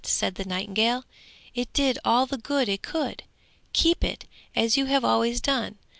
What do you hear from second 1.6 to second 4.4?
did all the good it could! keep it